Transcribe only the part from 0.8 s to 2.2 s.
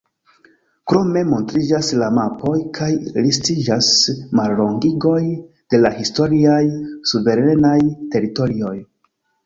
Krome montriĝas la